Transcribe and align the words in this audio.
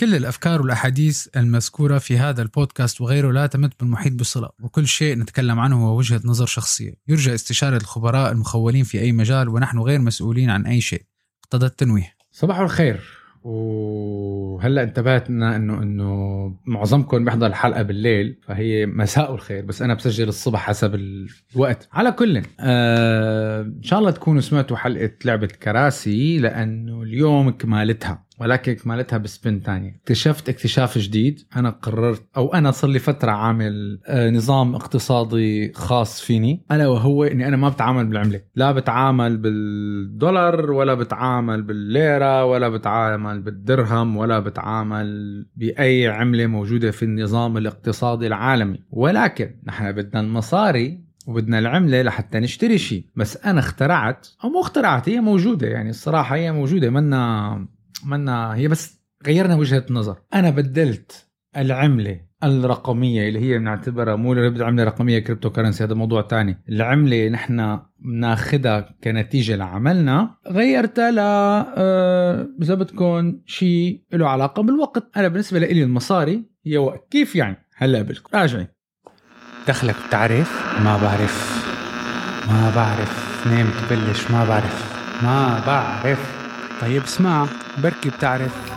كل 0.00 0.14
الأفكار 0.14 0.62
والأحاديث 0.62 1.28
المذكورة 1.36 1.98
في 1.98 2.18
هذا 2.18 2.42
البودكاست 2.42 3.00
وغيره 3.00 3.32
لا 3.32 3.46
تمت 3.46 3.80
بالمحيط 3.80 4.12
بصلة 4.12 4.48
وكل 4.60 4.86
شيء 4.86 5.18
نتكلم 5.18 5.60
عنه 5.60 5.86
هو 5.86 5.98
وجهة 5.98 6.20
نظر 6.24 6.46
شخصية. 6.46 6.94
يرجى 7.08 7.34
استشارة 7.34 7.76
الخبراء 7.76 8.32
المخولين 8.32 8.84
في 8.84 9.00
أي 9.00 9.12
مجال 9.12 9.48
ونحن 9.48 9.78
غير 9.78 10.00
مسؤولين 10.00 10.50
عن 10.50 10.66
أي 10.66 10.80
شيء. 10.80 11.02
اقتضى 11.44 11.66
التنويه. 11.66 12.14
صباح 12.32 12.58
الخير. 12.58 13.00
وهلأ 13.42 14.82
انتبهتنا 14.82 15.56
إنه 15.56 15.82
إنه 15.82 16.54
معظمكم 16.66 17.24
بيحضر 17.24 17.46
الحلقة 17.46 17.82
بالليل 17.82 18.40
فهي 18.46 18.86
مساء 18.86 19.34
الخير 19.34 19.64
بس 19.64 19.82
أنا 19.82 19.94
بسجل 19.94 20.28
الصبح 20.28 20.60
حسب 20.60 20.94
الوقت. 20.94 21.88
على 21.92 22.12
كل 22.12 22.42
آه 22.60 23.62
إن 23.62 23.82
شاء 23.82 23.98
الله 23.98 24.10
تكونوا 24.10 24.40
سمعتوا 24.40 24.76
حلقة 24.76 25.10
لعبة 25.24 25.46
كراسي 25.46 26.38
لأنه 26.38 27.02
اليوم 27.02 27.50
كمالتها. 27.50 28.25
ولكن 28.40 28.72
كمالتها 28.72 29.16
بسبن 29.16 29.62
تانية. 29.62 29.96
اكتشفت 30.02 30.48
اكتشاف 30.48 30.98
جديد. 30.98 31.40
أنا 31.56 31.70
قررت 31.70 32.22
أو 32.36 32.54
أنا 32.54 32.70
صار 32.70 32.90
لي 32.90 32.98
فترة 32.98 33.30
عامل 33.30 34.00
آه، 34.06 34.30
نظام 34.30 34.74
اقتصادي 34.74 35.72
خاص 35.72 36.20
فيني. 36.20 36.64
ألا 36.72 36.86
وهو 36.88 37.24
إني 37.24 37.48
أنا 37.48 37.56
ما 37.56 37.68
بتعامل 37.68 38.06
بالعملة. 38.06 38.40
لا 38.54 38.72
بتعامل 38.72 39.36
بالدولار 39.36 40.70
ولا 40.70 40.94
بتعامل 40.94 41.62
بالليرة 41.62 42.44
ولا 42.44 42.68
بتعامل 42.68 43.40
بالدرهم 43.40 44.16
ولا 44.16 44.38
بتعامل 44.38 45.46
بأي 45.56 46.08
عملة 46.08 46.46
موجودة 46.46 46.90
في 46.90 47.04
النظام 47.04 47.56
الاقتصادي 47.56 48.26
العالمي. 48.26 48.82
ولكن 48.90 49.50
نحن 49.66 49.92
بدنا 49.92 50.20
المصاري 50.20 51.06
وبدنا 51.26 51.58
العملة 51.58 52.02
لحتى 52.02 52.40
نشتري 52.40 52.78
شيء. 52.78 53.04
بس 53.16 53.36
أنا 53.36 53.60
اخترعت 53.60 54.28
أو 54.44 54.48
مو 54.48 54.60
اخترعت 54.60 55.08
هي 55.08 55.20
موجودة. 55.20 55.66
يعني 55.66 55.90
الصراحة 55.90 56.36
هي 56.36 56.52
موجودة. 56.52 56.90
منا 56.90 57.66
منا 58.04 58.54
هي 58.54 58.68
بس 58.68 59.00
غيرنا 59.26 59.54
وجهة 59.54 59.86
نظر 59.90 60.16
أنا 60.34 60.50
بدلت 60.50 61.26
العملة 61.56 62.20
الرقمية 62.44 63.28
اللي 63.28 63.40
هي 63.40 63.58
بنعتبرها 63.58 64.16
مو 64.16 64.32
عملة 64.60 64.84
رقمية 64.84 65.18
cryptocurrency 65.18 65.84
هذا 65.84 65.94
موضوع 65.94 66.22
تاني. 66.22 66.62
العملة 66.68 67.28
نحن 67.28 67.80
بناخذها 67.98 68.94
كنتيجة 69.04 69.56
لعملنا 69.56 70.34
غيرتها 70.48 71.10
ل 71.10 71.18
آه، 71.18 72.48
إذا 72.62 72.74
بدكم 72.74 73.40
شيء 73.46 74.00
له 74.12 74.28
علاقة 74.28 74.62
بالوقت. 74.62 75.10
أنا 75.16 75.28
بالنسبة 75.28 75.58
لي 75.58 75.82
المصاري 75.82 76.44
هي 76.66 76.78
وقت. 76.78 77.08
كيف 77.10 77.36
يعني؟ 77.36 77.56
هلأ 77.76 78.02
بلكم. 78.02 78.38
راجعين 78.38 78.66
دخلك 79.68 79.94
بتعرف 80.08 80.80
ما 80.84 80.96
بعرف. 80.96 81.66
ما 82.48 82.72
بعرف. 82.76 83.46
نام 83.46 83.66
تبلش؟ 83.66 84.30
ما 84.30 84.44
بعرف. 84.44 84.96
ما 85.22 85.62
بعرف. 85.66 86.45
طيب 86.80 87.02
اسمع 87.02 87.46
بركي 87.82 88.10
بتعرف. 88.10 88.76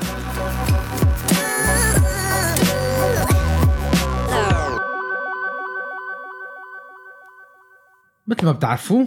مثل 8.27 8.45
ما 8.45 8.51
بتعرفوا 8.51 9.05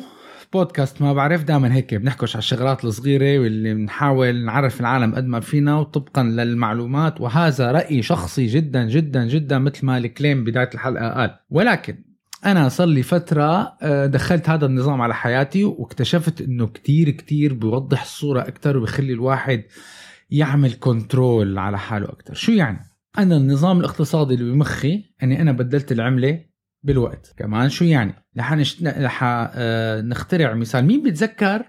بودكاست 0.52 1.02
ما 1.02 1.12
بعرف 1.12 1.44
دائما 1.44 1.74
هيك 1.74 1.94
بنحكش 1.94 2.36
على 2.36 2.38
الشغلات 2.38 2.84
الصغيرة 2.84 3.38
واللي 3.38 3.74
بنحاول 3.74 4.44
نعرف 4.44 4.80
العالم 4.80 5.14
قد 5.14 5.26
ما 5.26 5.40
فينا 5.40 5.76
وطبقا 5.78 6.22
للمعلومات 6.22 7.20
وهذا 7.20 7.72
رأي 7.72 8.02
شخصي 8.02 8.46
جدا 8.46 8.84
جدا 8.84 9.24
جدا 9.24 9.58
مثل 9.58 9.86
ما 9.86 9.98
الكليم 9.98 10.44
بداية 10.44 10.70
الحلقة 10.74 11.08
قال. 11.08 11.38
ولكن 11.50 12.11
أنا 12.44 12.68
صار 12.68 12.86
لي 12.86 13.02
فترة 13.02 13.76
آه، 13.82 14.06
دخلت 14.06 14.48
هذا 14.48 14.66
النظام 14.66 15.00
على 15.00 15.14
حياتي 15.14 15.64
واكتشفت 15.64 16.40
إنه 16.40 16.66
كتير 16.66 17.10
كتير 17.10 17.54
بيوضح 17.54 18.02
الصورة 18.02 18.40
أكثر 18.40 18.76
وبيخلي 18.76 19.12
الواحد 19.12 19.64
يعمل 20.30 20.72
كنترول 20.72 21.58
على 21.58 21.78
حاله 21.78 22.08
أكثر 22.08 22.34
شو 22.34 22.52
يعني؟ 22.52 22.78
أنا 23.18 23.36
النظام 23.36 23.80
الاقتصادي 23.80 24.34
اللي 24.34 24.52
بمخي 24.52 25.04
إني 25.22 25.42
أنا 25.42 25.52
بدلت 25.52 25.92
العملة 25.92 26.44
بالوقت. 26.82 27.34
كمان 27.36 27.68
شو 27.68 27.84
يعني؟ 27.84 28.14
رح 28.38 28.52
نشت... 28.52 28.84
رح 28.84 29.20
آه، 29.24 30.00
نخترع 30.00 30.54
مثال. 30.54 30.84
مين 30.84 31.02
بيتذكر 31.02 31.62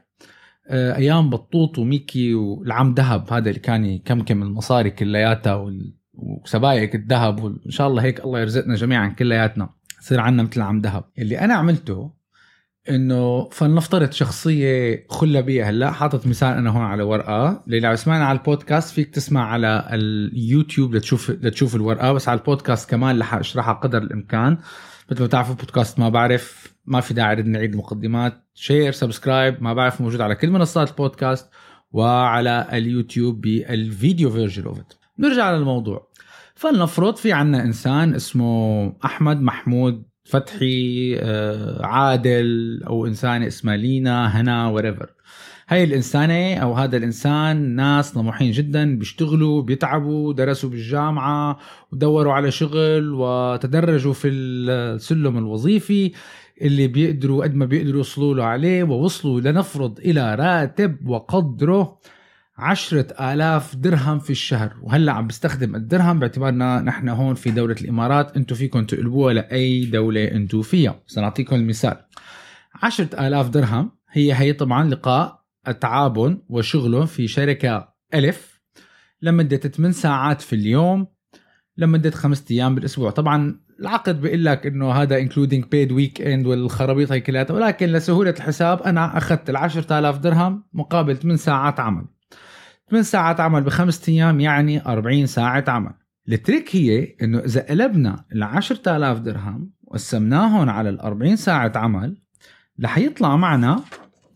آه، 0.68 0.96
أيام 0.96 1.30
بطوط 1.30 1.80
وميكي 1.80 2.34
والعم 2.34 2.94
ذهب 2.94 3.34
هذا 3.34 3.50
اللي 3.50 3.60
كان 3.60 3.86
يكمكم 3.86 4.44
المصاري 4.44 4.92
كلياتها 4.92 5.56
وال... 5.56 5.94
وسبايك 6.14 6.96
الذهب 6.96 7.44
وان 7.44 7.70
شاء 7.70 7.88
الله 7.88 8.04
هيك 8.04 8.20
الله 8.20 8.40
يرزقنا 8.40 8.76
جميعا 8.76 9.08
كلياتنا. 9.08 9.70
يصير 10.04 10.20
عندنا 10.20 10.44
مثل 10.44 10.62
عم 10.62 10.80
ذهب 10.82 11.04
اللي 11.18 11.40
أنا 11.40 11.54
عملته 11.54 12.12
إنه 12.90 13.50
فلنفترض 13.50 14.12
شخصية 14.12 15.06
خلبيه 15.10 15.70
هلأ 15.70 15.92
حاطط 15.92 16.28
مثال 16.28 16.58
أنا 16.58 16.70
هون 16.70 16.82
على 16.82 17.04
ورقة. 17.04 17.64
اللي 17.68 17.80
لو 17.80 17.96
سمعنا 17.96 18.26
على 18.26 18.40
البودكاست 18.40 18.94
فيك 18.94 19.16
تسمع 19.16 19.46
على 19.46 19.88
اليوتيوب 19.92 20.96
لتشوف 20.96 21.30
لتشوف 21.30 21.76
الورقة 21.76 22.14
بس 22.14 22.30
على 22.30 22.40
البودكاست 22.40 22.90
كمان 22.90 23.20
رح 23.20 23.34
أشرحها 23.34 23.74
قدر 23.74 23.98
الإمكان. 23.98 24.58
مثل 25.12 25.22
ما 25.22 25.28
بتعرفوا 25.28 25.56
بودكاست 25.56 26.00
ما 26.00 26.10
بعرف 26.10 26.74
ما 26.86 27.02
في 27.02 27.14
داعي 27.14 27.36
نعيد 27.36 27.72
المقدمات. 27.72 28.48
share 28.54 28.92
subscribe 28.92 29.64
ما 29.64 29.74
بعرف 29.74 30.02
موجود 30.02 30.22
على 30.22 30.36
كل 30.36 30.50
منصات 30.50 30.90
البودكاست 30.90 31.50
وعلى 31.92 32.68
اليوتيوب 32.74 33.42
بال 33.42 33.67
video 33.67 34.30
version 34.30 34.64
of 34.64 34.80
نرجع 35.20 35.52
للموضوع. 35.52 36.13
فلنفرض 36.56 37.16
في 37.16 37.32
عنا 37.32 37.64
إنسان 37.64 38.16
اسمه 38.16 38.94
أحمد 39.06 39.42
محمود 39.42 40.04
فتحي 40.26 41.18
آه، 41.20 41.86
عادل 41.86 42.82
أو 42.88 43.06
انسانه 43.06 43.48
اسمها 43.48 43.78
لينا 43.78 44.42
هنا 44.42 44.68
وريفر 44.68 45.10
هاي 45.68 45.84
الإنسانة 45.84 46.56
أو 46.56 46.74
هذا 46.74 46.98
الإنسان 46.98 47.76
ناس 47.76 48.12
طموحين 48.12 48.52
جدا 48.52 48.98
بيشتغلوا 48.98 49.62
بيتعبوا 49.62 50.34
درسوا 50.34 50.70
بالجامعة 50.70 51.60
ودوروا 51.92 52.34
على 52.34 52.52
شغل 52.52 53.14
وتدرجوا 53.14 54.14
في 54.14 54.28
السلم 54.28 55.38
الوظيفي 55.38 56.12
اللي 56.62 56.88
بيقدروا 56.88 57.44
قد 57.44 57.56
ما 57.56 57.66
بيقدروا 57.66 57.98
يوصلوا 57.98 58.36
له 58.36 58.44
عليه 58.44 58.84
ووصلوا 58.84 59.42
لنفرض 59.42 60.00
إلى 60.00 60.36
راتب 60.36 61.08
وقدره 61.08 62.00
عشرة 62.58 63.34
آلاف 63.34 63.76
درهم 63.76 64.20
في 64.20 64.30
الشهر. 64.30 64.74
وهلأ 64.82 65.12
عم 65.12 65.28
بستخدم 65.28 65.76
الدرهم 65.76 66.20
باعتبارنا 66.20 66.82
نحن 66.82 67.10
هون 67.10 67.36
في 67.36 67.52
دولة 67.52 67.76
الإمارات. 67.82 68.38
أنتم 68.38 68.56
فيكم 68.56 68.84
تقلبوها 68.84 69.34
لأي 69.34 69.86
دولة 69.86 70.32
أنتم 70.32 70.62
فيها. 70.62 71.00
سنعطيكم 71.08 71.56
المثال. 71.56 71.98
عشرة 72.84 73.28
آلاف 73.28 73.50
درهم 73.50 73.92
هي 74.12 74.34
هي 74.34 74.54
طبعا 74.54 74.90
لقاء 74.90 75.44
التعاون 75.68 76.44
وشغله 76.50 77.06
في 77.06 77.28
شركة 77.28 77.94
ألف. 78.14 78.62
لمدة 79.22 79.58
8 79.58 79.94
ساعات 79.94 80.42
في 80.42 80.54
اليوم. 80.54 81.08
لمدة 81.78 82.12
خمسة 82.12 82.46
أيام 82.52 82.76
بالأسبوع. 82.76 83.12
طبعا 83.12 83.60
العقد 83.80 84.22
بيقول 84.22 84.46
لك 84.46 84.66
إنه 84.66 84.92
هذا 84.92 85.18
including 85.18 85.66
paid 85.66 85.92
weekend 85.92 86.46
والخرابيط 86.46 87.12
هي 87.12 87.22
كلها 87.22 87.52
ولكن 87.52 87.88
لسهولة 87.88 88.30
الحساب 88.30 88.82
أنا 88.82 89.18
أخذت 89.18 89.50
ال 89.50 89.58
10000 89.58 90.18
درهم 90.18 90.64
مقابل 90.74 91.18
8 91.18 91.38
ساعات 91.38 91.80
عمل. 91.80 92.13
8 92.94 93.02
ساعات 93.04 93.40
عمل 93.40 93.64
بخمسة 93.64 94.14
أيام 94.14 94.40
يعني 94.40 94.86
40 94.86 95.26
ساعة 95.26 95.64
عمل. 95.68 95.94
ال 96.30 96.38
trick 96.38 96.76
هي 96.76 97.16
إنه 97.22 97.40
إذا 97.40 97.66
قلبنا 97.70 98.26
ال 98.32 98.44
10000 98.44 99.20
درهم 99.20 99.72
وقسمناهم 99.84 100.70
على 100.70 100.90
ال 100.90 101.00
40 101.00 101.36
ساعة 101.36 101.72
عمل 101.76 102.18
رح 102.84 102.98
يطلع 102.98 103.36
معنا 103.36 103.84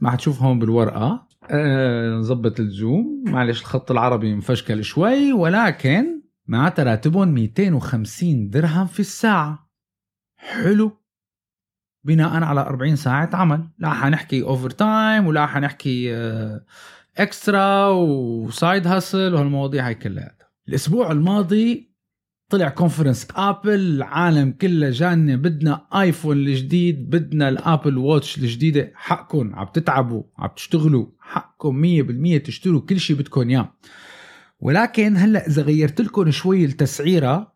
ما 0.02 0.12
حتشوف 0.12 0.42
هون 0.42 0.60
بالورقة 0.60 1.28
آه، 1.52 2.10
نظبط 2.10 2.60
ال 2.60 2.71
zoom. 2.71 3.24
معلش 3.28 3.62
الخط 3.62 3.92
العربي 3.92 4.36
مفشكل 4.36 4.84
شوي 4.84 5.34
ولكن 5.34 6.22
معناتها 6.48 6.84
راتبهم 6.84 7.28
250 7.28 8.50
درهم 8.50 8.88
في 8.88 9.00
الساعة. 9.00 9.70
حلو. 10.38 10.92
بناء 12.04 12.44
على 12.44 12.62
40 12.62 12.96
ساعة 12.96 13.30
عمل. 13.34 13.70
لا 13.78 13.90
حنحكي 13.90 14.44
overtime 14.44 15.28
ولا 15.28 15.46
حنحكي 15.46 16.16
آه 16.16 16.66
extra 17.18 17.88
و 17.90 18.09
side 18.09 18.88
hustle 18.88 19.34
وهالمواضيع 19.34 19.88
هاي 19.88 19.96
كلها. 19.96 20.38
الأسبوع 20.68 21.12
الماضي 21.12 21.92
طلع 22.50 22.70
conference 22.70 23.28
Apple 23.36 23.70
العالم 23.70 24.52
كله 24.52 24.90
جانا 24.90 25.36
بدنا 25.36 25.88
iPhone 26.02 26.38
الجديد 26.38 27.10
بدنا 27.10 27.50
ال 27.50 27.58
Apple 27.58 27.98
Watch 27.98 28.38
الجديدة. 28.38 28.92
حقكم 28.96 29.56
عم 29.56 29.68
تتعبوا 29.74 30.24
عم 30.38 30.50
تشتغلوا 30.56 31.06
حقكم 31.20 31.82
100% 32.38 32.44
تشتروا 32.44 32.82
كل 32.82 33.00
شيء 33.00 33.16
بدكم 33.16 33.50
إياه. 33.50 33.74
ولكن 34.60 35.18
هلأ 35.18 35.48
إذا 35.48 35.62
غيرت 35.62 36.02
لكم 36.02 36.32
شوي 36.32 36.66
التسعيرة 36.66 37.54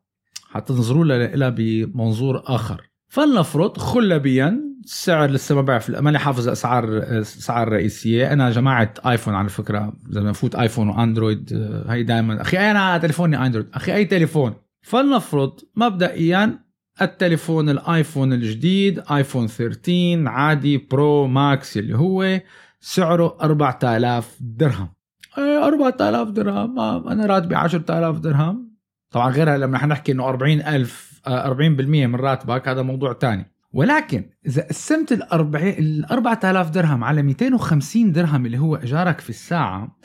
حتنظروا 0.50 1.06
لها 1.06 1.50
بمنظور 1.50 2.44
آخر. 2.46 2.90
فلنفرض 3.08 3.78
خلبيا 3.78 4.71
السعر 4.86 5.30
لسه 5.30 5.56
ما 5.56 5.62
بعرف 5.62 5.90
ماني 5.90 6.20
حافظ 6.20 6.50
أسعار 6.50 7.04
اسعار 7.22 7.70
رئيسية. 7.70 8.34
أنا 8.34 8.50
جماعة 8.50 8.94
iPhone 9.06 9.34
على 9.34 9.50
فكرة 9.50 9.94
اذا 10.10 10.22
بنفوت 10.22 10.56
iPhone 10.56 10.90
و 10.90 10.98
Android 10.98 11.54
آه، 11.54 11.94
هي 11.94 12.04
دائما 12.04 12.42
أخي 12.42 12.58
أنا 12.58 12.98
تليفوني 12.98 13.46
Android. 13.46 13.68
أخي 13.74 13.96
أي 13.96 14.06
تليفون. 14.06 14.54
فلنفرض 14.82 15.60
مبدئيا 15.76 16.60
التليفون 17.02 17.70
ال 17.70 17.79
iPhone 17.79 18.34
الجديد 18.34 19.04
iPhone 19.12 19.48
13 19.48 20.28
عادي 20.28 20.78
Pro 20.78 21.28
Max 21.28 21.78
اللي 21.78 21.98
هو 21.98 22.42
سعره 22.80 23.38
4000 23.42 24.38
درهم. 24.40 24.90
إيه 25.38 25.68
4000 25.68 26.30
درهم. 26.30 26.76
ما 26.76 27.12
أنا 27.12 27.26
راتبي 27.26 27.56
10000 27.56 28.20
درهم. 28.20 28.72
طبعا 29.12 29.32
غيرها 29.32 29.58
لما 29.58 29.86
نحكي 29.86 30.12
إنه 30.12 30.30
40000 30.30 31.12
آه، 31.28 31.54
40% 31.54 32.08
من 32.08 32.16
راتبك 32.16 32.68
هذا 32.68 32.82
موضوع 32.82 33.14
تاني. 33.14 33.51
ولكن 33.74 34.30
إذا 34.46 34.62
قسمت 34.62 35.12
ال 35.12 35.24
40 35.24 35.68
ال 35.68 36.06
4000 36.06 36.70
درهم 36.70 37.04
على 37.04 37.22
250 37.22 38.12
درهم 38.12 38.46
اللي 38.46 38.58
هو 38.58 38.76
إيجارك 38.76 39.20
في 39.20 39.30
الساعة 39.30 39.98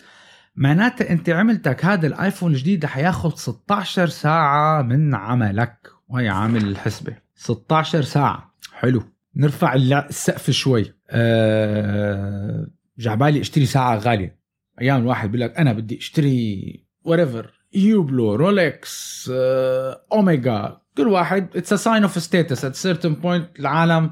معناتها 0.56 1.10
أنت 1.10 1.30
عملتك 1.30 1.84
هذا 1.84 2.06
ال 2.06 2.13
iPhone 2.13 2.52
الجديد 2.52 2.84
رح 2.84 2.98
ياخذ 2.98 3.34
16 3.34 4.06
ساعة 4.06 4.82
من 4.82 5.14
عملك. 5.14 5.76
وهي 6.08 6.28
عامل 6.28 6.68
الحسبه 6.68 7.16
16 7.34 8.02
ساعة. 8.02 8.54
حلو. 8.72 9.02
نرفع 9.36 9.74
السقف 9.74 10.50
شوي. 10.50 10.94
أه 11.10 12.66
جاي 12.98 13.12
عبالي 13.12 13.40
اشتري 13.40 13.66
ساعة 13.66 13.96
غالية. 13.96 14.38
أيام 14.80 15.00
الواحد 15.00 15.32
بيقول 15.32 15.40
لك 15.48 15.56
أنا 15.58 15.72
بدي 15.72 15.98
اشتري 15.98 16.86
whatever 17.04 17.55
Hublot 17.74 18.34
Rolex 18.34 19.30
Omega 20.12 20.76
كل 20.96 21.08
واحد 21.08 21.56
it's 21.56 21.72
a 21.72 21.76
sign 21.76 22.02
of 22.02 22.22
status 22.22 22.64
at 22.64 22.74
certain 22.74 23.14
point 23.14 23.48
العالم 23.60 24.10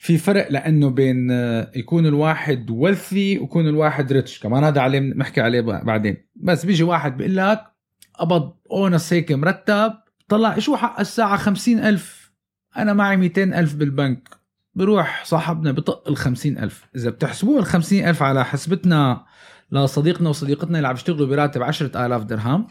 في 0.00 0.18
فرق 0.18 0.52
لأنه 0.52 0.90
بين 0.90 1.30
أه، 1.30 1.70
يكون 1.76 2.06
الواحد 2.06 2.70
wealthy 2.70 3.38
ويكون 3.38 3.68
الواحد 3.68 4.12
rich 4.12 4.40
كمان 4.40 4.64
هذا 4.64 4.80
عليه 4.80 5.00
نحكي 5.00 5.40
عليه 5.40 5.60
بعدين. 5.60 6.16
بس 6.36 6.66
بيجي 6.66 6.82
واحد 6.82 7.16
بيقول 7.16 7.36
لك 7.36 7.64
قبض 8.18 8.52
اونس 8.70 9.12
هيك 9.12 9.32
مرتب 9.32 9.92
طلع 10.28 10.58
شو 10.58 10.76
حق 10.76 11.00
الساعة 11.00 11.36
خمسين 11.36 11.78
ألف؟ 11.78 12.32
أنا 12.76 12.92
معي 12.92 13.16
ميتين 13.16 13.54
ألف 13.54 13.74
بالبنك. 13.74 14.28
بروح 14.74 15.24
صاحبنا 15.24 15.72
بطق 15.72 16.08
ال 16.08 16.58
ألف. 16.58 16.84
إذا 16.96 17.10
بتحسبوه 17.10 17.58
ال 17.58 18.04
ألف 18.04 18.22
على 18.22 18.44
حسبتنا 18.44 19.24
لصديقنا 19.72 20.28
وصديقتنا 20.28 20.78
اللي 20.78 20.88
عم 20.88 20.94
يشتغلوا 20.94 21.26
براتب 21.26 21.62
عشرة 21.62 22.06
آلاف 22.06 22.24
درهم. 22.24 22.66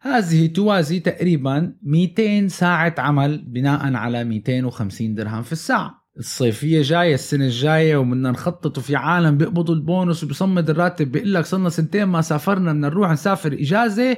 هذه 0.00 0.46
توازي 0.46 1.00
تقريبا 1.00 1.72
200 1.82 2.48
ساعة 2.48 2.94
عمل 2.98 3.44
بناء 3.46 3.94
على 3.94 4.24
250 4.24 5.14
درهم 5.14 5.42
في 5.42 5.52
الساعة. 5.52 6.04
الصيفية 6.18 6.82
جاية 6.82 7.14
السنة 7.14 7.44
الجاية 7.44 7.96
وبدنا 7.96 8.30
نخطط 8.30 8.78
وفي 8.78 8.96
عالم 8.96 9.36
بيقبضوا 9.36 9.74
البونص 9.74 10.24
وبيصمد 10.24 10.70
الراتب 10.70 11.12
بيقول 11.12 11.34
لك 11.34 11.46
صرنا 11.46 11.68
سنتين 11.68 12.04
ما 12.04 12.20
سافرنا 12.20 12.72
بدنا 12.72 12.88
نروح 12.88 13.10
نسافر 13.10 13.52
إجازة. 13.52 14.16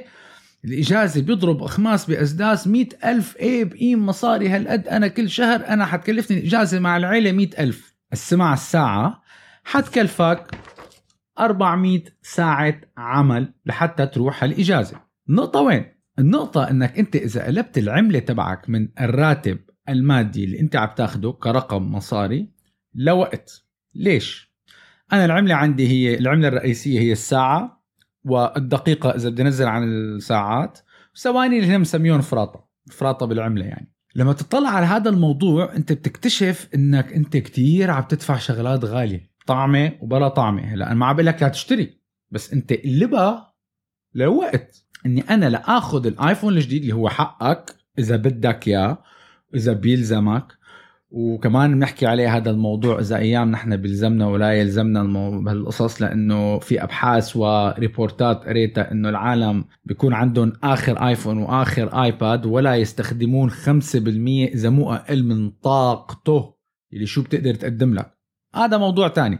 الإجازة 0.65 1.21
بيضرب 1.21 1.63
أخماس 1.63 2.05
بأسداس 2.05 2.67
مئة 2.67 3.11
ألف 3.11 3.37
إيه 3.37 3.65
بقيم 3.65 4.05
مصاري. 4.05 4.49
هالقد 4.49 4.87
أنا 4.87 5.07
كل 5.07 5.29
شهر 5.29 5.67
أنا 5.67 5.85
حتكلفني 5.85 6.37
الإجازة 6.37 6.79
مع 6.79 6.97
العيلة 6.97 7.31
مئة 7.31 7.63
ألف. 7.63 7.93
السمع 8.13 8.53
الساعة 8.53 9.21
حتكلفك 9.63 10.51
400 11.39 12.03
ساعة 12.21 12.81
عمل 12.97 13.53
لحتى 13.65 14.07
تروح 14.07 14.43
هالإجازة 14.43 15.01
النقطة 15.29 15.61
وين؟ 15.61 15.85
النقطة 16.19 16.69
إنك 16.69 16.99
أنت 16.99 17.15
إذا 17.15 17.45
قلبت 17.45 17.77
العملة 17.77 18.19
تبعك 18.19 18.69
من 18.69 18.89
الراتب 19.01 19.59
المادي 19.89 20.43
اللي 20.43 20.59
أنت 20.59 20.75
عم 20.75 20.89
تاخده 20.95 21.31
كرقم 21.31 21.91
مصاري 21.91 22.49
لوقت. 22.95 23.63
ليش؟ 23.95 24.53
أنا 25.13 25.25
العملة 25.25 25.55
عندي 25.55 25.87
هي 25.87 26.17
العملة 26.17 26.47
الرئيسية 26.47 26.99
هي 26.99 27.11
الساعة 27.11 27.83
والدقيقة 28.25 29.09
إذا 29.09 29.29
بدي 29.29 29.41
أنزل 29.41 29.67
عن 29.67 29.83
الساعات 29.83 30.79
ثواني 31.15 31.59
اللي 31.59 31.75
هم 31.75 31.81
مسميهم 31.81 32.21
فراطة. 32.21 32.67
فراطة 32.91 33.25
بالعملة 33.25 33.65
يعني. 33.65 33.93
لما 34.15 34.33
تطلع 34.33 34.69
على 34.69 34.85
هذا 34.85 35.09
الموضوع 35.09 35.75
أنت 35.75 35.93
بتكتشف 35.93 36.69
إنك 36.75 37.13
أنت 37.13 37.37
كتير 37.37 37.91
عم 37.91 38.03
تدفع 38.03 38.37
شغلات 38.37 38.85
غالية. 38.85 39.36
طعمة 39.47 39.91
وبلا 40.01 40.27
طعمة. 40.27 40.61
هلا 40.61 40.87
أنا 40.87 40.95
ما 40.95 41.05
عم 41.05 41.15
بقول 41.15 41.25
لك 41.25 41.41
لا 41.43 41.49
تشتري. 41.49 41.97
بس 42.31 42.53
أنت 42.53 42.73
قلبها 42.73 43.53
لوقت. 44.15 44.85
إني 45.05 45.21
أنا 45.21 45.49
لآخذ 45.49 46.07
الآيفون 46.07 46.53
الجديد 46.53 46.81
اللي 46.81 46.93
هو 46.93 47.09
حقك 47.09 47.75
إذا 47.99 48.15
بدك 48.15 48.67
اياه 48.67 48.97
إذا 49.55 49.73
بيلزمك. 49.73 50.57
وكمان 51.09 51.73
بنحكي 51.75 52.05
عليه 52.05 52.37
هذا 52.37 52.51
الموضوع 52.51 52.99
إذا 52.99 53.17
أيام 53.17 53.51
نحن 53.51 53.77
بيلزمنا 53.77 54.27
ولا 54.27 54.53
يلزمنا 54.53 55.03
بهالقصص. 55.39 56.01
لأنه 56.01 56.59
في 56.59 56.83
أبحاث 56.83 57.37
وريبورتات 57.37 58.45
قريتها 58.45 58.91
إنه 58.91 59.09
العالم 59.09 59.65
بيكون 59.85 60.13
عندهم 60.13 60.53
آخر 60.63 61.07
آيفون 61.07 61.37
وآخر 61.37 62.03
آيباد 62.03 62.45
ولا 62.45 62.75
يستخدمون 62.75 63.49
5% 63.49 63.55
إذا 64.53 64.69
مو 64.69 64.93
أقل 64.93 65.23
من 65.23 65.49
طاقته. 65.49 66.53
اللي 66.93 67.05
شو 67.05 67.23
بتقدر 67.23 67.55
تقدم 67.55 67.93
لك؟ 67.93 68.16
هذا 68.65 68.77
موضوع 68.77 69.07
تاني. 69.07 69.39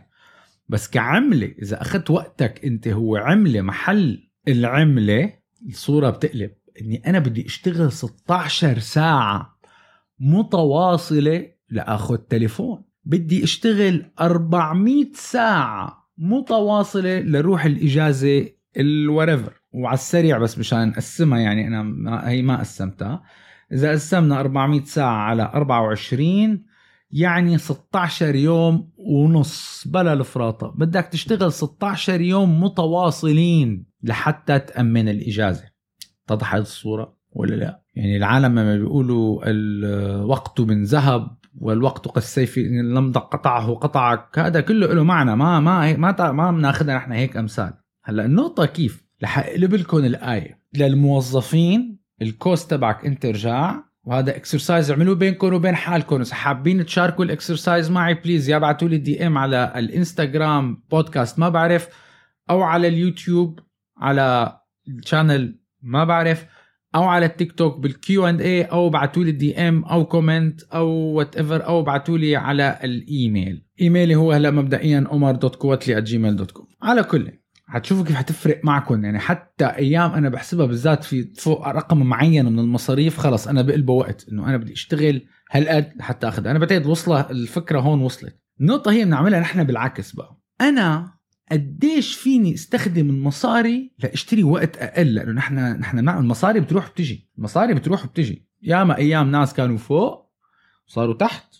بس 0.69 0.89
كعملة 0.89 1.53
إذا 1.61 1.81
أخذت 1.81 2.11
وقتك 2.11 2.65
أنت 2.65 2.87
هو 2.87 3.15
عملة 3.15 3.61
محل 3.61 4.29
العملة 4.47 5.33
الصورة 5.67 6.09
بتقلب 6.09 6.51
إني 6.81 7.01
أنا 7.07 7.19
بدي 7.19 7.45
أشتغل 7.45 7.91
16 7.91 8.79
ساعة 8.79 9.57
متواصلة 10.19 11.47
لأخذ 11.69 12.17
تليفون. 12.17 12.83
بدي 13.05 13.43
أشتغل 13.43 14.05
400 14.21 15.05
ساعة 15.13 16.09
متواصلة 16.17 17.19
لروح 17.19 17.65
الإجازة 17.65 18.49
الوريفر 18.77 19.53
وعلى 19.73 19.93
السريع 19.93 20.37
بس 20.37 20.59
مشان 20.59 20.87
نقسمها 20.87 21.39
يعني 21.39 21.67
أنا 21.67 21.83
ما 21.83 22.29
هي 22.29 22.41
ما 22.41 22.59
قسمتها. 22.59 23.23
إذا 23.71 23.91
قسمنا 23.91 24.39
400 24.39 24.83
ساعة 24.83 25.17
على 25.17 25.51
24 25.53 26.65
يعني 27.11 27.57
16 27.57 28.35
يوم 28.35 28.91
ونص. 28.97 29.87
بلا 29.87 30.13
الفراطة 30.13 30.73
بدك 30.77 31.05
تشتغل 31.05 31.51
16 31.51 32.21
يوم 32.21 32.63
متواصلين 32.63 33.85
لحتى 34.03 34.59
تأمن 34.59 35.09
الإجازة. 35.09 35.63
اتضحت 36.25 36.59
الصورة 36.59 37.17
ولا 37.31 37.55
لا؟ 37.55 37.81
يعني 37.95 38.17
العالم 38.17 38.59
لما 38.59 38.77
بيقولوا 38.77 39.41
الوقت 39.45 40.61
من 40.61 40.83
ذهب 40.83 41.37
والوقت 41.59 42.07
كالسيف 42.07 42.57
ان 42.57 42.93
لم 42.93 43.11
قطعه 43.11 43.73
قطعك. 43.73 44.39
هذا 44.39 44.61
كله 44.61 44.93
له 44.93 45.03
معنى. 45.03 45.35
ما 45.35 45.59
ما 45.59 45.97
ما 45.97 46.31
ما 46.31 46.51
بناخذها 46.51 46.95
نحن 46.95 47.11
هيك 47.11 47.37
أمثال. 47.37 47.73
هلأ 48.03 48.25
النقطة 48.25 48.65
كيف؟ 48.65 49.07
رح 49.23 49.39
اقلب 49.39 49.73
لكم 49.73 49.97
الآية. 49.97 50.61
للموظفين 50.73 51.99
ال 52.21 52.31
cost 52.31 52.71
تبعك 52.71 53.05
انت 53.05 53.25
رجع 53.25 53.86
وهذا 54.07 54.35
exercise 54.35 54.91
اعملوه 54.91 55.15
بينكم 55.15 55.53
وبين 55.53 55.75
حالكم. 55.75 56.21
إذا 56.21 56.35
حابين 56.35 56.85
تشاركوا 56.85 57.25
ال 57.25 57.33
exercise 57.33 57.91
معي 57.91 58.13
please 58.13 58.49
يا 58.49 58.57
ابعتوا 58.57 58.87
لي 58.87 58.97
DM 58.97 59.37
على 59.37 59.73
الإنستغرام 59.75 60.83
بودكاست 60.91 61.39
ما 61.39 61.49
بعرف 61.49 61.89
أو 62.49 62.61
على 62.61 62.87
اليوتيوب 62.87 63.59
على 63.97 64.57
ال 64.87 64.96
channel 64.96 65.59
ما 65.81 66.03
بعرف 66.03 66.45
أو 66.95 67.03
على 67.03 67.25
التيك 67.25 67.51
توك 67.51 67.79
بال 67.79 68.11
Q 68.11 68.27
and 68.27 68.41
A 68.41 68.63
أو 68.63 68.87
ابعتوا 68.87 69.23
لي 69.23 69.31
DM 69.31 69.83
أو 69.83 70.05
comment 70.05 70.61
أو 70.63 70.87
whatever 70.89 71.65
أو 71.65 71.79
ابعتوا 71.79 72.17
لي 72.17 72.35
على 72.35 72.79
الإيميل. 72.83 73.65
إيميلي 73.81 74.15
هو 74.15 74.31
هلا 74.31 74.51
مبدئيا 74.51 75.07
عمر 75.11 75.31
dot 75.31 75.55
كوتلي 75.55 76.01
Gmail 76.01 76.35
dot 76.35 76.51
com 76.51 76.67
على 76.81 77.03
كل. 77.03 77.31
حتشوفوا 77.67 78.03
كيف 78.05 78.15
حتفرق 78.15 78.61
معكم 78.63 79.05
يعني 79.05 79.19
حتى 79.19 79.65
أيام 79.65 80.11
أنا 80.11 80.29
بحسبها 80.29 80.65
بالذات 80.65 81.03
في 81.03 81.33
فوق 81.37 81.67
رقم 81.67 81.97
معين 81.97 82.45
من 82.45 82.59
المصاريف 82.59 83.17
خلص 83.17 83.47
أنا 83.47 83.61
بقلبه 83.61 83.93
وقت 83.93 84.29
إنه 84.31 84.49
أنا 84.49 84.57
بدي 84.57 84.73
أشتغل 84.73 85.21
هالقد 85.51 85.93
لحتى 85.95 86.27
أخذ. 86.27 86.47
أنا 86.47 86.59
بعتقد 86.59 86.85
وصلة 86.85 87.19
الفكرة 87.29 87.79
هون 87.79 88.01
وصلت. 88.01 88.39
النقطه 88.61 88.91
هي 88.91 89.05
بنعملها 89.05 89.39
نحن 89.39 89.63
بالعكس 89.63 90.11
بقى. 90.11 90.37
أنا 90.61 91.17
قديش 91.51 92.15
فيني 92.15 92.53
أستخدم 92.53 93.09
المصاري 93.09 93.91
لأشتري 93.99 94.43
وقت 94.43 94.77
أقل؟ 94.77 95.13
لأنه 95.13 95.31
نحن 95.31 95.55
نحن 95.79 96.09
المصاري 96.09 96.59
بتروح 96.59 96.89
بتجي 96.89 97.29
المصاري 97.37 97.73
بتروح 97.73 98.05
بتجي 98.05 98.47
ياما 98.61 98.97
أيام 98.97 99.31
ناس 99.31 99.53
كانوا 99.53 99.77
فوق 99.77 100.31
صاروا 100.87 101.13
تحت 101.13 101.55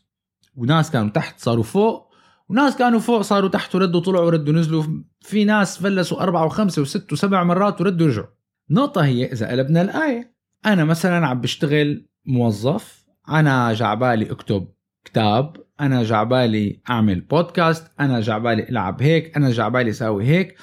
وناس 0.56 0.92
كانوا 0.92 1.10
تحت 1.10 1.40
صاروا 1.40 1.64
فوق 1.64 2.07
وناس 2.50 2.78
كانوا 2.78 3.00
فوق 3.00 3.22
صاروا 3.22 3.50
تحت 3.50 3.76
وردوا 3.76 4.02
طلعوا 4.02 4.26
وردوا 4.26 4.54
نزلوا. 4.54 4.84
في 5.22 5.46
ناس 5.46 5.78
فلسوا 5.78 6.22
أربعة 6.22 6.46
وخمسة 6.46 6.82
وست 6.82 7.14
وسبع 7.14 7.44
مرات 7.44 7.82
وردوا 7.82 8.08
رجعوا. 8.08 8.28
النقطة 8.70 9.06
هي 9.06 9.32
إذا 9.32 9.50
قلبنا 9.52 9.82
الآية. 9.82 10.34
أنا 10.66 10.86
مثلا 10.86 11.28
عم 11.28 11.42
بشتغل 11.42 12.08
موظف 12.26 13.06
أنا 13.30 13.74
جعبالي 13.74 14.32
أكتب 14.32 14.68
كتاب 15.06 15.56
أنا 15.80 16.04
جعبالي 16.04 16.82
أعمل 16.90 17.22
بودكاست 17.22 17.92
أنا 18.00 18.20
جعبالي 18.20 18.70
ألعب 18.70 19.02
هيك 19.02 19.38
أنا 19.38 19.52
جعبالي 19.52 19.90
أسوي 19.90 20.26
هيك. 20.26 20.56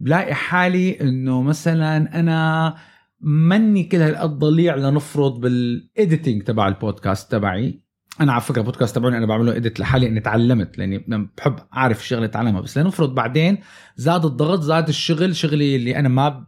بلاقي 0.00 0.34
حالي 0.34 1.00
إنه 1.00 1.42
مثلا 1.42 2.20
أنا 2.20 2.74
مني 3.20 3.84
كل 3.84 3.96
هالقد 3.96 4.38
ضليع 4.38 4.76
لنفرض 4.76 5.40
بالإيديتنج 5.40 6.42
تبع 6.42 6.68
البودكاست 6.68 7.32
تبعي. 7.32 7.82
أنا 8.20 8.32
على 8.32 8.40
فكرة 8.40 8.62
بودكاست 8.62 8.96
تبعوني 8.96 9.16
أنا 9.16 9.26
بعمله 9.26 9.56
اديت 9.56 9.80
لحالي 9.80 10.06
إني 10.06 10.20
تعلمت 10.20 10.78
لأني 10.78 10.98
بحب 11.36 11.56
أعرف 11.76 12.00
الشغله 12.00 12.24
أتعلمها. 12.24 12.60
بس 12.60 12.78
لنفرض 12.78 13.14
بعدين 13.14 13.58
زاد 13.96 14.24
الضغط 14.24 14.60
زاد 14.60 14.88
الشغل 14.88 15.36
شغلي 15.36 15.76
اللي 15.76 15.96
أنا 15.98 16.08
ما 16.08 16.46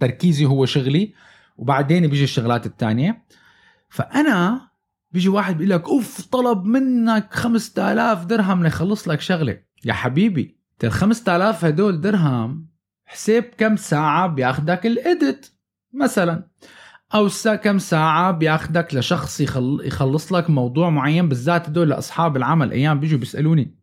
تركيزي 0.00 0.46
هو 0.46 0.66
شغلي 0.66 1.14
وبعدين 1.56 2.06
بيجي 2.06 2.24
الشغلات 2.24 2.66
الثانية 2.66 3.24
فأنا 3.88 4.68
بيجي 5.12 5.28
واحد 5.28 5.56
بيقول 5.56 5.70
لك 5.70 5.88
أوف 5.88 6.26
طلب 6.26 6.64
منك 6.64 7.34
5000 7.34 8.24
درهم 8.24 8.62
ليخلص 8.62 9.08
لك 9.08 9.20
شغلة. 9.20 9.60
يا 9.84 9.92
حبيبي 9.92 10.58
ال 10.84 10.92
5000 10.92 11.64
هدول 11.64 12.00
درهم 12.00 12.68
حساب 13.04 13.42
كم 13.42 13.76
ساعة 13.76 14.26
بياخدك 14.26 14.86
الإدت 14.86 15.52
مثلا. 15.92 16.48
أو 17.14 17.28
سا 17.28 17.54
كم 17.54 17.78
ساعة 17.78 18.30
بياخدك 18.30 18.94
لشخص 18.94 19.40
يخل... 19.40 19.80
يخلص 19.84 20.32
لك 20.32 20.50
موضوع 20.50 20.90
معين 20.90 21.28
بالذات 21.28 21.68
هدول 21.68 21.88
لأصحاب 21.88 22.36
العمل. 22.36 22.72
أيام 22.72 23.00
بيجوا 23.00 23.18
بيسألوني 23.18 23.78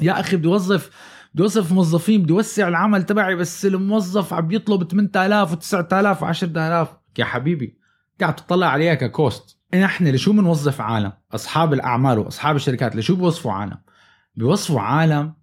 يا 0.00 0.20
أخي 0.20 0.36
بدي 0.36 0.48
أوظف 0.48 0.90
بدي 1.34 1.42
أوظف 1.42 1.72
موظفين 1.72 2.22
بدي 2.22 2.32
أوسع 2.32 2.68
العمل 2.68 3.02
تبعي 3.02 3.34
بس 3.34 3.66
الموظف 3.66 4.34
عم 4.34 4.52
يطلب 4.52 4.90
8000 4.90 5.52
و9000 5.52 6.20
و10000 6.20 6.88
يا 7.18 7.24
حبيبي 7.24 7.78
قاعد 8.20 8.36
تطلع 8.36 8.66
عليها 8.66 8.94
ككوست 8.94 9.58
نحن 9.74 10.08
لشو 10.08 10.32
بنوظف 10.32 10.80
عالم؟ 10.80 11.12
أصحاب 11.34 11.72
الأعمال 11.72 12.18
وأصحاب 12.18 12.56
الشركات 12.56 12.96
لشو 12.96 13.16
بيوظفوا 13.16 13.52
عالم؟ 13.52 13.78
بيوظفوا 14.34 14.80
عالم 14.80 15.34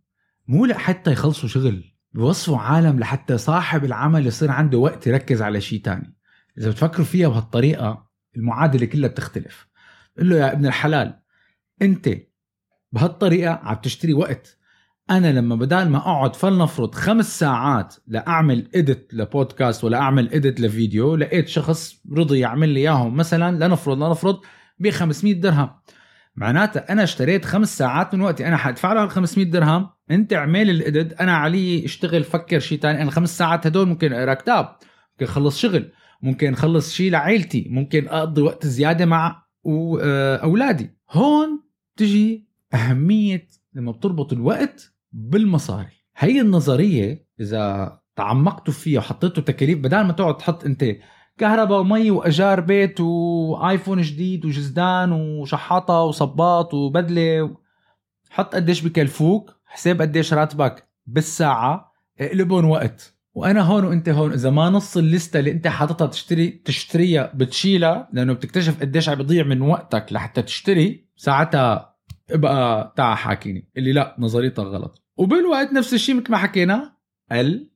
مو 0.47 0.65
لحتى 0.65 1.11
يخلصوا 1.11 1.49
شغل 1.49 1.83
بيوظفوا 2.13 2.57
عالم 2.57 2.99
لحتى 2.99 3.37
صاحب 3.37 3.85
العمل 3.85 4.27
يصير 4.27 4.51
عنده 4.51 4.77
وقت 4.77 5.07
يركز 5.07 5.41
على 5.41 5.61
شيء 5.61 5.81
تاني. 5.81 6.12
إذا 6.57 6.69
بتفكروا 6.69 7.05
فيها 7.05 7.27
بهالطريقة 7.27 8.07
المعادلة 8.35 8.85
كلها 8.85 9.09
بتختلف. 9.09 9.67
قل 10.19 10.29
له 10.29 10.35
يا 10.35 10.51
ابن 10.51 10.65
الحلال 10.65 11.19
أنت 11.81 12.09
بهالطريقة 12.91 13.53
عم 13.53 13.75
تشتري 13.75 14.13
وقت. 14.13 14.57
أنا 15.09 15.31
لما 15.31 15.55
بدال 15.55 15.89
ما 15.89 15.97
أقعد 15.97 16.35
فلنفرض 16.35 16.95
خمس 16.95 17.39
ساعات 17.39 17.95
لأعمل 18.07 18.67
اديت 18.75 19.13
لبودكاست 19.13 19.83
ولا 19.83 19.97
أعمل 19.97 20.33
اديت 20.33 20.59
لفيديو 20.59 21.15
لقيت 21.15 21.47
شخص 21.47 22.01
رضي 22.11 22.39
يعمل 22.39 22.69
لي 22.69 22.79
إياهم 22.79 23.15
مثلا 23.15 23.65
لنفرض 23.65 24.03
لنفرض 24.03 24.41
ب 24.79 24.89
500 24.89 25.33
درهم. 25.33 25.69
معناتها 26.35 26.91
أنا 26.91 27.03
اشتريت 27.03 27.45
خمس 27.45 27.77
ساعات 27.77 28.15
من 28.15 28.21
وقتي 28.21 28.47
أنا 28.47 28.57
حادفع 28.57 28.93
له 28.93 29.07
500 29.07 29.51
درهم 29.51 29.89
أنت 30.11 30.33
اعمل 30.33 30.69
الاديت 30.69 31.21
أنا 31.21 31.37
علي 31.37 31.85
اشتغل 31.85 32.23
فكر 32.23 32.59
شيء 32.59 32.79
تاني 32.79 33.01
أنا 33.01 33.11
خمس 33.11 33.37
ساعات 33.37 33.67
هدول 33.67 33.87
ممكن 33.87 34.13
أقرأ 34.13 34.33
كتاب 34.33 34.75
ممكن 35.11 35.25
أخلص 35.25 35.59
شغل. 35.59 35.91
ممكن 36.23 36.53
أخلص 36.53 36.93
شيء 36.93 37.11
لعائلتي 37.11 37.67
ممكن 37.69 38.07
أقضي 38.07 38.41
وقت 38.41 38.67
زيادة 38.67 39.05
مع 39.05 39.43
أولادي. 40.43 40.89
هون 41.11 41.63
تجي 41.97 42.47
أهمية 42.73 43.47
لما 43.73 43.91
بتربط 43.91 44.33
الوقت 44.33 44.93
بالمصاري. 45.11 45.93
هي 46.17 46.41
النظرية 46.41 47.27
إذا 47.39 47.99
تعمقتوا 48.15 48.73
فيها 48.73 48.99
وحطيتوا 48.99 49.43
تكاليف 49.43 49.79
بدل 49.79 50.01
ما 50.01 50.13
تقعد 50.13 50.37
تحط 50.37 50.65
أنت 50.65 50.85
كهرباء 51.37 51.79
ومي 51.79 52.11
واجار 52.11 52.59
بيت 52.59 52.99
وآيفون 53.01 54.01
جديد 54.01 54.45
وجزدان 54.45 55.11
وشحاطة 55.11 56.01
وصباط 56.01 56.73
وبدلة 56.73 57.57
حط 58.29 58.55
قديش 58.55 58.81
بكلفوك 58.81 59.51
حساب 59.65 60.01
قديش 60.01 60.33
راتبك 60.33 60.87
بالساعة 61.05 61.93
اقلبهم 62.19 62.69
وقت. 62.69 63.12
وأنا 63.33 63.61
هون 63.61 63.83
وأنت 63.85 64.09
هون. 64.09 64.33
إذا 64.33 64.49
ما 64.49 64.69
نص 64.69 64.97
الليستة 64.97 65.39
اللي 65.39 65.51
أنت 65.51 65.67
حاططها 65.67 66.07
تشتري 66.07 66.49
تشتريها 66.49 67.31
بتشيلها 67.35 68.09
لأنه 68.13 68.33
بتكتشف 68.33 68.79
قديش 68.81 69.09
عم 69.09 69.15
بيضيع 69.15 69.43
من 69.43 69.61
وقتك 69.61 70.05
لحتى 70.11 70.41
تشتري 70.41 71.07
ساعتها 71.15 71.95
ابقى 72.31 72.93
تعا 72.97 73.15
حاكيني. 73.15 73.69
اللي 73.77 73.93
لا 73.93 74.15
نظريتك 74.19 74.59
غلط. 74.59 75.03
وبالوقت 75.17 75.73
نفس 75.73 75.93
الشيء 75.93 76.15
مثل 76.15 76.31
ما 76.31 76.37
حكينا. 76.37 76.97
ال 77.31 77.69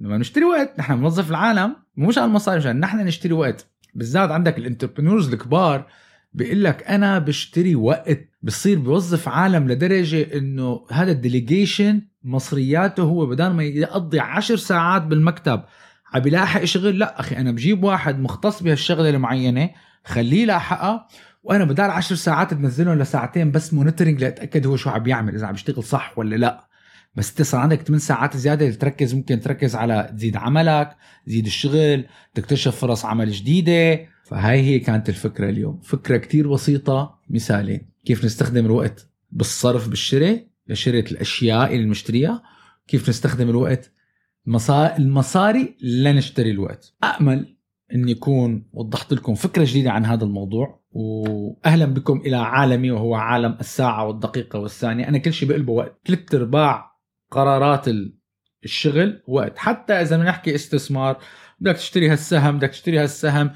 لما 0.00 0.18
نشتري 0.18 0.44
وقت 0.44 0.78
نحن 0.78 0.96
بنوظف 0.96 1.30
العالم 1.30 1.76
مو 1.96 2.08
مشان 2.08 2.24
المصاري 2.24 2.58
مشان 2.58 2.80
نحن 2.80 2.98
نشتري 3.06 3.32
وقت. 3.32 3.66
بالذات 3.94 4.30
عندك 4.30 4.58
ال 4.58 4.63
entrepreneurs 4.63 5.32
الكبار 5.32 5.86
بيقول 6.32 6.64
لك 6.64 6.82
أنا 6.82 7.18
بشتري 7.18 7.74
وقت. 7.74 8.18
بصير 8.42 8.78
بوظف 8.78 9.28
عالم 9.28 9.68
لدرجة 9.68 10.38
إنه 10.38 10.86
هذا 10.90 11.12
ال 11.12 11.20
delegation 11.20 12.02
مصرياته 12.24 13.02
هو 13.02 13.26
بدل 13.26 13.48
ما 13.48 13.62
يقضي 13.62 14.20
عشر 14.20 14.56
ساعات 14.56 15.02
بالمكتب 15.02 15.62
عم 16.14 16.20
بيلاحق 16.20 16.64
شغل 16.64 16.98
لا 16.98 17.20
أخي 17.20 17.36
أنا 17.36 17.52
بجيب 17.52 17.84
واحد 17.84 18.18
مختص 18.18 18.62
بهالشغلة 18.62 19.10
المعينة 19.10 19.70
خليه 20.04 20.42
يلاحقها 20.42 21.06
وأنا 21.42 21.64
بدال 21.64 21.90
عشر 21.90 22.14
ساعات 22.14 22.54
بنزلهم 22.54 22.98
لساعتين 22.98 23.50
بس 23.50 23.74
مونيتورنج 23.74 24.20
لأتأكد 24.20 24.66
هو 24.66 24.76
شو 24.76 24.90
عم 24.90 25.02
بيعمل 25.02 25.34
إذا 25.34 25.46
عم 25.46 25.54
يشتغل 25.54 25.84
صح 25.84 26.18
ولا 26.18 26.36
لا. 26.36 26.68
بس 27.14 27.30
انت 27.30 27.42
صار 27.42 27.60
عندك 27.60 27.82
8 27.82 27.98
ساعات 27.98 28.36
زيادة 28.36 28.70
تركز 28.70 29.14
ممكن 29.14 29.40
تركز 29.40 29.76
على 29.76 30.12
تزيد 30.16 30.36
عملك 30.36 30.96
تزيد 31.26 31.46
الشغل 31.46 32.06
تكتشف 32.34 32.76
فرص 32.76 33.04
عمل 33.04 33.30
جديدة. 33.30 34.06
فهاي 34.24 34.60
هي 34.60 34.78
كانت 34.78 35.08
الفكرة 35.08 35.48
اليوم. 35.48 35.80
فكرة 35.80 36.16
كتير 36.16 36.52
بسيطة. 36.52 37.18
مثالين. 37.30 37.88
كيف 38.04 38.24
نستخدم 38.24 38.66
الوقت 38.66 39.08
بالصرف 39.32 39.88
بالشراء؟ 39.88 40.51
لشراء 40.68 41.12
الأشياء 41.12 41.74
اللي 41.74 41.86
نشتريها 41.86 42.42
كيف 42.86 43.08
نستخدم 43.08 43.50
الوقت. 43.50 43.92
المصاري 44.98 45.76
لنشتري 45.82 46.50
الوقت. 46.50 46.94
امل 47.04 47.56
اني 47.94 48.12
يكون 48.12 48.68
وضحت 48.72 49.12
لكم 49.12 49.34
فكرة 49.34 49.64
جديدة 49.64 49.90
عن 49.90 50.06
هذا 50.06 50.24
الموضوع 50.24 50.82
واهلا 50.90 51.84
بكم 51.84 52.20
إلى 52.26 52.36
عالمي 52.36 52.90
وهو 52.90 53.14
عالم 53.14 53.56
الساعة 53.60 54.06
والدقيقة 54.06 54.58
والثانية. 54.58 55.08
أنا 55.08 55.18
كل 55.18 55.32
شيء 55.32 55.48
بقلبه 55.48 55.72
وقت. 55.72 56.00
ثلاث 56.06 56.34
ارباع 56.34 56.92
قرارات 57.30 57.86
الشغل 58.64 59.22
وقت. 59.28 59.58
حتى 59.58 59.92
إذا 59.92 60.16
بنحكي 60.16 60.54
استثمار 60.54 61.18
بدك 61.60 61.76
تشتري 61.76 62.08
هالسهم 62.08 62.56
بدك 62.56 62.70
تشتري 62.70 62.98
هالسهم 62.98 63.50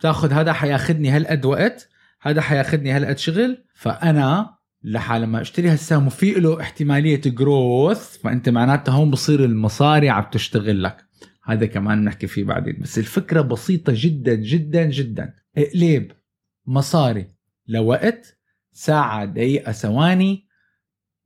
تاخذ 0.00 0.32
هذا 0.32 0.52
حياخذني 0.52 1.10
هالقد 1.10 1.44
وقت 1.44 1.88
هذا 2.20 2.40
حياخذني 2.40 2.90
هالقد 2.90 3.18
شغل. 3.18 3.64
فأنا 3.74 4.55
لحال 4.82 5.22
لما 5.22 5.40
اشتري 5.40 5.68
هالسهم 5.68 6.06
وفي 6.06 6.32
له 6.32 6.60
احتمالية 6.60 7.20
جروث 7.20 8.18
فأنت 8.18 8.48
معناتها 8.48 8.92
هون 8.92 9.10
بصير 9.10 9.44
المصاري 9.44 10.10
عم 10.10 10.24
تشتغل 10.32 10.82
لك. 10.82 11.06
هذا 11.44 11.66
كمان 11.66 12.04
نحكي 12.04 12.26
فيه 12.26 12.44
بعدين. 12.44 12.78
بس 12.80 12.98
الفكرة 12.98 13.40
بسيطة 13.40 13.92
جدا 13.96 14.34
جدا 14.34 14.84
جدا. 14.84 15.34
اقلب 15.56 16.12
مصاري 16.66 17.26
لوقت 17.66 18.38
ساعة 18.72 19.24
دقيقة 19.24 19.72
ثواني 19.72 20.46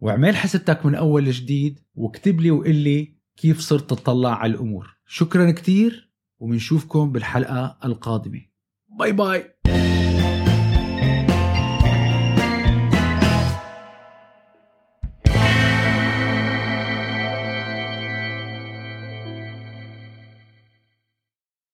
واعمل 0.01 0.37
حسبتك 0.37 0.87
من 0.87 0.95
أول 0.95 1.31
جديد 1.31 1.79
واكتب 1.95 2.41
لي 2.41 2.51
وقل 2.51 2.75
لي 2.75 3.17
كيف 3.37 3.61
صرت 3.61 3.91
تطلع 3.91 4.35
على 4.35 4.53
الأمور. 4.53 4.97
شكرا 5.07 5.51
كتير 5.51 6.13
وبنشوفكم 6.39 7.13
بالحلقة 7.13 7.79
القادمة. 7.85 8.41
باي 8.99 9.13
باي. 9.13 9.60